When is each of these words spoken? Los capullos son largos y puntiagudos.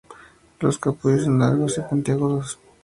Los 0.61 0.79
capullos 0.79 1.25
son 1.25 1.37
largos 1.37 1.77
y 1.77 1.81
puntiagudos. 1.81 2.57